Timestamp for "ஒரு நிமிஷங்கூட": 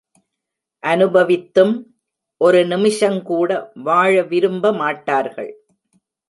2.41-3.49